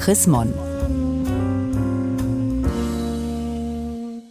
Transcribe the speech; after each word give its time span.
Chris 0.00 0.26
Mon. 0.26 0.54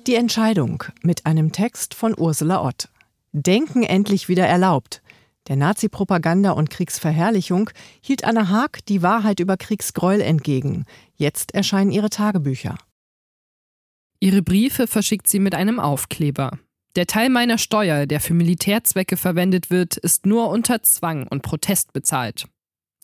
Die 0.08 0.16
Entscheidung 0.16 0.84
mit 1.04 1.28
einem 1.28 1.52
Text 1.52 1.94
von 1.94 2.16
Ursula 2.18 2.66
Ott. 2.66 2.90
Denken 3.34 3.84
endlich 3.84 4.28
wieder 4.28 4.48
erlaubt. 4.48 5.04
Der 5.48 5.58
Nazi-Propaganda 5.58 6.52
und 6.54 6.72
Kriegsverherrlichung 6.72 7.70
hielt 8.02 8.24
Anna 8.24 8.50
Haag 8.50 8.84
die 8.88 9.04
Wahrheit 9.04 9.40
über 9.40 9.58
Kriegsgräuel 9.58 10.22
entgegen. 10.22 10.86
Jetzt 11.16 11.54
erscheinen 11.54 11.92
ihre 11.92 12.10
Tagebücher. 12.10 12.76
Ihre 14.20 14.42
Briefe 14.42 14.88
verschickt 14.88 15.30
sie 15.30 15.40
mit 15.40 15.54
einem 15.54 15.80
Aufkleber. 15.80 16.58
Der 16.96 17.06
Teil 17.06 17.30
meiner 17.30 17.60
Steuer, 17.60 18.08
der 18.08 18.20
für 18.22 18.34
Militärzwecke 18.34 19.18
verwendet 19.18 19.70
wird, 19.70 19.98
ist 19.98 20.26
nur 20.26 20.50
unter 20.50 20.82
Zwang 20.82 21.28
und 21.28 21.44
Protest 21.44 21.94
bezahlt. 21.94 22.48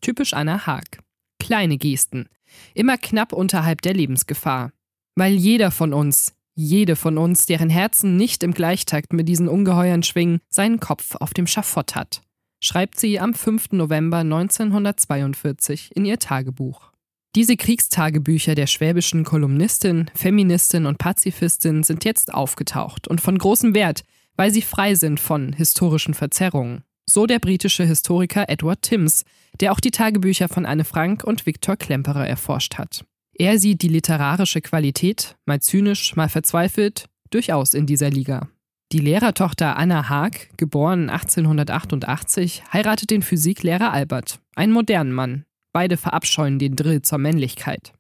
Typisch 0.02 0.34
Anna 0.34 0.66
Haag. 0.66 1.05
Kleine 1.46 1.77
Gesten. 1.77 2.27
Immer 2.73 2.98
knapp 2.98 3.31
unterhalb 3.31 3.84
der 3.84 3.94
Lebensgefahr. 3.94 4.72
Weil 5.13 5.36
jeder 5.36 5.70
von 5.70 5.94
uns, 5.94 6.34
jede 6.55 6.95
von 6.95 7.20
uns, 7.20 7.45
deren 7.45 7.70
Herzen 7.70 8.17
nicht 8.17 8.41
im 8.41 8.52
Gleichtakt 8.52 9.13
mit 9.13 9.30
diesen 9.30 9.48
Ungeheuern 9.48 10.02
schwingen, 10.02 10.39
seinen 10.50 10.80
Kopf 10.80 11.13
auf 11.13 11.36
dem 11.36 11.45
Schafott 11.45 11.94
hat, 11.94 12.23
schreibt 12.63 13.00
sie 13.00 13.20
am 13.20 13.36
5. 13.36 13.73
November 13.73 14.17
1942 14.17 15.95
in 15.95 16.05
ihr 16.05 16.17
Tagebuch. 16.17 16.91
Diese 17.36 17.58
Kriegstagebücher 17.58 18.55
der 18.55 18.66
schwäbischen 18.66 19.23
Kolumnistin, 19.23 20.09
Feministin 20.16 20.88
und 20.88 20.98
Pazifistin 20.98 21.84
sind 21.84 22.05
jetzt 22.05 22.34
aufgetaucht 22.34 23.08
und 23.08 23.22
von 23.22 23.38
großem 23.38 23.75
Wert, 23.75 24.03
weil 24.36 24.50
sie 24.50 24.64
frei 24.64 24.95
sind 24.95 25.20
von 25.20 25.53
historischen 25.53 26.16
Verzerrungen. 26.16 26.84
So 27.08 27.26
der 27.26 27.40
britische 27.40 27.84
Historiker 27.84 28.50
Edward 28.50 28.82
Timms, 28.82 29.26
der 29.59 29.72
auch 29.72 29.80
die 29.80 29.91
Tagebücher 29.91 30.50
von 30.50 30.66
Anne 30.66 30.84
Frank 30.84 31.23
und 31.23 31.45
Viktor 31.45 31.78
Klemperer 31.78 32.28
erforscht 32.28 32.76
hat. 32.76 33.05
Er 33.38 33.59
sieht 33.59 33.81
die 33.81 33.90
literarische 33.90 34.61
Qualität, 34.61 35.36
mal 35.45 35.59
zynisch, 35.59 36.16
mal 36.16 36.30
verzweifelt, 36.30 37.06
durchaus 37.30 37.73
in 37.73 37.86
dieser 37.86 38.09
Liga. 38.09 38.48
Die 38.92 39.00
Lehrertochter 39.00 39.78
Anna 39.78 40.09
Haag, 40.09 40.50
geboren 40.58 41.09
1888, 41.09 42.64
heiratet 42.72 43.09
den 43.09 43.23
Physiklehrer 43.23 43.92
Albert, 43.92 44.39
einen 44.56 44.72
modernen 44.72 45.11
Mann. 45.11 45.45
Beide 45.73 45.98
verabscheuen 45.98 46.59
den 46.59 46.76
Drill 46.76 47.02
zur 47.02 47.17
Männlichkeit. 47.17 47.95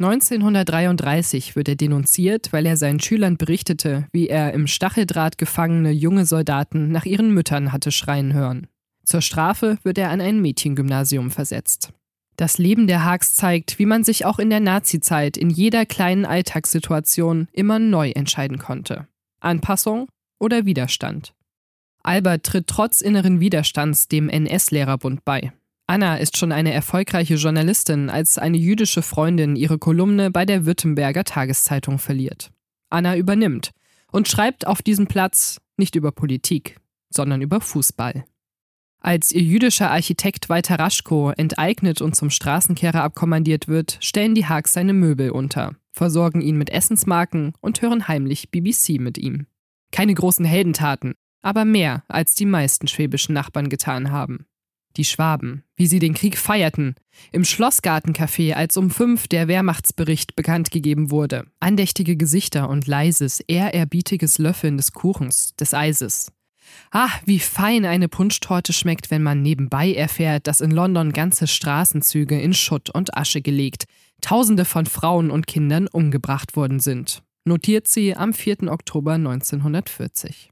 1933 0.00 1.56
wird 1.56 1.68
er 1.68 1.76
denunziert, 1.76 2.54
weil 2.54 2.64
er 2.64 2.78
seinen 2.78 3.00
Schülern 3.00 3.36
berichtete, 3.36 4.06
wie 4.12 4.28
er 4.28 4.54
im 4.54 4.66
Stacheldraht 4.66 5.36
gefangene 5.36 5.90
junge 5.90 6.24
Soldaten 6.24 6.90
nach 6.90 7.04
ihren 7.04 7.34
Müttern 7.34 7.70
hatte 7.70 7.92
schreien 7.92 8.32
hören. 8.32 8.66
Zur 9.04 9.20
Strafe 9.20 9.76
wird 9.82 9.98
er 9.98 10.10
an 10.10 10.22
ein 10.22 10.40
Mädchengymnasium 10.40 11.30
versetzt. 11.30 11.92
Das 12.36 12.56
Leben 12.56 12.86
der 12.86 13.04
Haags 13.04 13.34
zeigt, 13.34 13.78
wie 13.78 13.84
man 13.84 14.02
sich 14.02 14.24
auch 14.24 14.38
in 14.38 14.48
der 14.48 14.60
Nazizeit 14.60 15.36
in 15.36 15.50
jeder 15.50 15.84
kleinen 15.84 16.24
Alltagssituation 16.24 17.48
immer 17.52 17.78
neu 17.78 18.10
entscheiden 18.12 18.56
konnte. 18.56 19.06
Anpassung 19.40 20.08
oder 20.38 20.64
Widerstand. 20.64 21.34
Albert 22.02 22.44
tritt 22.44 22.66
trotz 22.68 23.02
inneren 23.02 23.40
Widerstands 23.40 24.08
dem 24.08 24.30
NS-Lehrerbund 24.30 25.26
bei. 25.26 25.52
Anna 25.90 26.18
ist 26.18 26.36
schon 26.36 26.52
eine 26.52 26.72
erfolgreiche 26.72 27.34
Journalistin, 27.34 28.10
als 28.10 28.38
eine 28.38 28.56
jüdische 28.56 29.02
Freundin 29.02 29.56
ihre 29.56 29.76
Kolumne 29.76 30.30
bei 30.30 30.46
der 30.46 30.64
Württemberger 30.64 31.24
Tageszeitung 31.24 31.98
verliert. 31.98 32.52
Anna 32.90 33.16
übernimmt 33.16 33.72
und 34.12 34.28
schreibt 34.28 34.68
auf 34.68 34.82
diesem 34.82 35.08
Platz 35.08 35.60
nicht 35.76 35.96
über 35.96 36.12
Politik, 36.12 36.76
sondern 37.12 37.42
über 37.42 37.60
Fußball. 37.60 38.24
Als 39.00 39.32
ihr 39.32 39.42
jüdischer 39.42 39.90
Architekt 39.90 40.48
Walter 40.48 40.78
Raschko 40.78 41.32
enteignet 41.32 42.00
und 42.00 42.14
zum 42.14 42.30
Straßenkehrer 42.30 43.02
abkommandiert 43.02 43.66
wird, 43.66 43.98
stellen 44.00 44.36
die 44.36 44.46
Haags 44.46 44.74
seine 44.74 44.92
Möbel 44.92 45.30
unter, 45.30 45.74
versorgen 45.90 46.40
ihn 46.40 46.56
mit 46.56 46.70
Essensmarken 46.70 47.52
und 47.60 47.82
hören 47.82 48.06
heimlich 48.06 48.52
BBC 48.52 49.00
mit 49.00 49.18
ihm. 49.18 49.48
Keine 49.90 50.14
großen 50.14 50.44
Heldentaten, 50.44 51.14
aber 51.42 51.64
mehr, 51.64 52.04
als 52.06 52.36
die 52.36 52.46
meisten 52.46 52.86
schwäbischen 52.86 53.34
Nachbarn 53.34 53.68
getan 53.68 54.12
haben. 54.12 54.46
Die 54.96 55.04
Schwaben, 55.04 55.62
wie 55.76 55.86
sie 55.86 55.98
den 55.98 56.14
Krieg 56.14 56.36
feierten, 56.36 56.96
im 57.32 57.44
Schlossgartencafé, 57.44 58.54
als 58.54 58.76
um 58.76 58.90
fünf 58.90 59.28
der 59.28 59.46
Wehrmachtsbericht 59.46 60.34
bekannt 60.34 60.70
gegeben 60.70 61.10
wurde, 61.10 61.46
andächtige 61.60 62.16
Gesichter 62.16 62.68
und 62.68 62.86
leises, 62.86 63.40
ehrerbietiges 63.40 64.38
Löffeln 64.38 64.76
des 64.76 64.92
Kuchens, 64.92 65.54
des 65.56 65.74
Eises, 65.74 66.32
Ah, 66.90 67.10
wie 67.24 67.38
fein 67.38 67.84
eine 67.84 68.08
Punschtorte 68.08 68.72
schmeckt, 68.72 69.10
wenn 69.10 69.22
man 69.22 69.42
nebenbei 69.42 69.92
erfährt, 69.92 70.46
dass 70.46 70.60
in 70.60 70.70
London 70.70 71.12
ganze 71.12 71.46
Straßenzüge 71.46 72.40
in 72.40 72.54
Schutt 72.54 72.90
und 72.90 73.16
Asche 73.16 73.42
gelegt, 73.42 73.84
Tausende 74.20 74.66
von 74.66 74.84
Frauen 74.84 75.30
und 75.30 75.46
Kindern 75.46 75.88
umgebracht 75.88 76.54
worden 76.54 76.78
sind. 76.78 77.22
Notiert 77.44 77.88
sie 77.88 78.14
am 78.14 78.34
4. 78.34 78.70
Oktober 78.70 79.14
1940. 79.14 80.50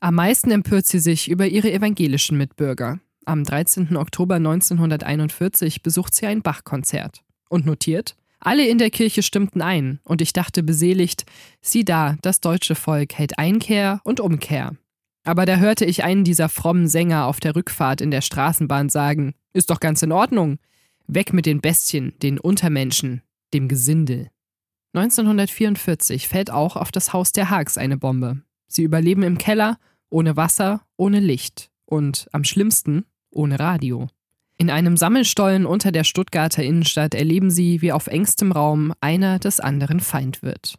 Am 0.00 0.14
meisten 0.14 0.50
empört 0.50 0.86
sie 0.86 0.98
sich 0.98 1.28
über 1.28 1.46
ihre 1.46 1.70
evangelischen 1.70 2.38
Mitbürger. 2.38 3.00
Am 3.24 3.44
13. 3.44 3.96
Oktober 3.96 4.36
1941 4.36 5.82
besucht 5.82 6.14
sie 6.14 6.26
ein 6.26 6.42
Bach-Konzert 6.42 7.22
und 7.48 7.64
notiert, 7.66 8.16
alle 8.40 8.66
in 8.66 8.78
der 8.78 8.90
Kirche 8.90 9.22
stimmten 9.22 9.62
ein, 9.62 10.00
und 10.02 10.20
ich 10.20 10.32
dachte 10.32 10.64
beseligt, 10.64 11.24
sieh 11.60 11.84
da, 11.84 12.16
das 12.22 12.40
deutsche 12.40 12.74
Volk 12.74 13.14
hält 13.14 13.38
Einkehr 13.38 14.00
und 14.02 14.18
Umkehr. 14.18 14.72
Aber 15.22 15.46
da 15.46 15.56
hörte 15.56 15.84
ich 15.84 16.02
einen 16.02 16.24
dieser 16.24 16.48
frommen 16.48 16.88
Sänger 16.88 17.26
auf 17.26 17.38
der 17.38 17.54
Rückfahrt 17.54 18.00
in 18.00 18.10
der 18.10 18.22
Straßenbahn 18.22 18.88
sagen: 18.88 19.34
Ist 19.52 19.70
doch 19.70 19.78
ganz 19.78 20.02
in 20.02 20.10
Ordnung. 20.10 20.58
Weg 21.06 21.32
mit 21.32 21.46
den 21.46 21.60
Bestien, 21.60 22.14
den 22.20 22.40
Untermenschen, 22.40 23.22
dem 23.54 23.68
Gesindel. 23.68 24.30
1944 24.94 26.26
fällt 26.26 26.50
auch 26.50 26.74
auf 26.74 26.90
das 26.90 27.12
Haus 27.12 27.30
der 27.30 27.50
Haags 27.50 27.78
eine 27.78 27.96
Bombe. 27.96 28.42
Sie 28.66 28.82
überleben 28.82 29.22
im 29.22 29.38
Keller, 29.38 29.78
ohne 30.10 30.36
Wasser, 30.36 30.82
ohne 30.96 31.20
Licht 31.20 31.70
und 31.86 32.28
am 32.32 32.42
schlimmsten 32.42 33.04
ohne 33.32 33.58
Radio. 33.58 34.08
In 34.56 34.70
einem 34.70 34.96
Sammelstollen 34.96 35.66
unter 35.66 35.90
der 35.90 36.04
Stuttgarter 36.04 36.62
Innenstadt 36.62 37.14
erleben 37.14 37.50
sie, 37.50 37.82
wie 37.82 37.92
auf 37.92 38.06
engstem 38.06 38.52
Raum 38.52 38.92
einer 39.00 39.38
des 39.38 39.58
anderen 39.58 40.00
Feind 40.00 40.42
wird. 40.42 40.78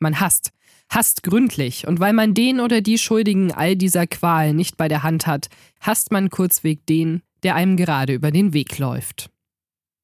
Man 0.00 0.18
hasst, 0.18 0.50
hasst 0.88 1.22
gründlich, 1.22 1.86
und 1.86 2.00
weil 2.00 2.12
man 2.12 2.34
den 2.34 2.58
oder 2.58 2.80
die 2.80 2.98
Schuldigen 2.98 3.52
all 3.52 3.76
dieser 3.76 4.06
Qual 4.06 4.52
nicht 4.54 4.76
bei 4.76 4.88
der 4.88 5.02
Hand 5.02 5.26
hat, 5.26 5.48
hasst 5.80 6.10
man 6.10 6.30
kurzweg 6.30 6.84
den, 6.86 7.22
der 7.44 7.54
einem 7.54 7.76
gerade 7.76 8.12
über 8.12 8.30
den 8.30 8.52
Weg 8.52 8.78
läuft. 8.78 9.30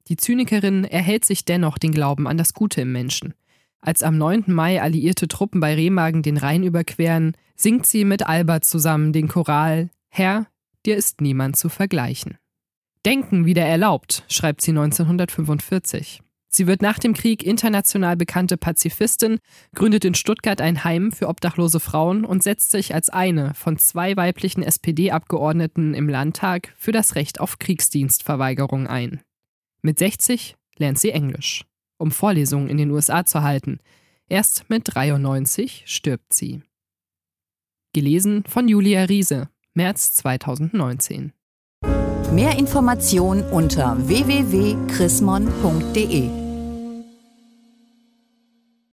Die 0.08 0.16
Zynikerin 0.16 0.84
erhält 0.84 1.24
sich 1.24 1.44
dennoch 1.44 1.78
den 1.78 1.92
Glauben 1.92 2.26
an 2.26 2.38
das 2.38 2.54
Gute 2.54 2.82
im 2.82 2.92
Menschen. 2.92 3.34
Als 3.80 4.02
am 4.02 4.16
9. 4.16 4.44
Mai 4.46 4.80
alliierte 4.80 5.28
Truppen 5.28 5.60
bei 5.60 5.74
Remagen 5.74 6.22
den 6.22 6.36
Rhein 6.36 6.62
überqueren, 6.62 7.36
singt 7.54 7.86
sie 7.86 8.04
mit 8.04 8.26
Albert 8.26 8.64
zusammen 8.64 9.12
den 9.12 9.28
Choral 9.28 9.90
Herr, 10.08 10.46
dir 10.86 10.96
ist 10.96 11.20
niemand 11.20 11.56
zu 11.56 11.68
vergleichen. 11.68 12.38
Denken 13.04 13.46
wieder 13.46 13.64
erlaubt, 13.64 14.24
schreibt 14.28 14.60
sie 14.60 14.72
1945. 14.72 16.22
Sie 16.50 16.66
wird 16.66 16.80
nach 16.80 16.98
dem 16.98 17.12
Krieg 17.12 17.42
international 17.42 18.16
bekannte 18.16 18.56
Pazifistin, 18.56 19.38
gründet 19.74 20.04
in 20.04 20.14
Stuttgart 20.14 20.60
ein 20.60 20.82
Heim 20.82 21.12
für 21.12 21.28
obdachlose 21.28 21.78
Frauen 21.78 22.24
und 22.24 22.42
setzt 22.42 22.70
sich 22.70 22.94
als 22.94 23.10
eine 23.10 23.52
von 23.54 23.76
zwei 23.76 24.16
weiblichen 24.16 24.62
SPD-Abgeordneten 24.62 25.92
im 25.94 26.08
Landtag 26.08 26.72
für 26.76 26.92
das 26.92 27.16
Recht 27.16 27.38
auf 27.38 27.58
Kriegsdienstverweigerung 27.58 28.86
ein. 28.86 29.20
Mit 29.82 29.98
60 29.98 30.56
lernt 30.78 30.98
sie 30.98 31.10
Englisch, 31.10 31.64
um 31.98 32.10
Vorlesungen 32.10 32.68
in 32.68 32.78
den 32.78 32.90
USA 32.90 33.26
zu 33.26 33.42
halten. 33.42 33.78
Erst 34.28 34.70
mit 34.70 34.94
93 34.94 35.84
stirbt 35.86 36.32
sie. 36.32 36.62
Gelesen 37.92 38.44
von 38.46 38.68
Julia 38.68 39.04
Riese, 39.04 39.48
März 39.74 40.14
2019. 40.16 41.32
Mehr 42.32 42.58
Informationen 42.58 43.44
unter 43.50 43.96
www.chrismon.de 44.08 46.47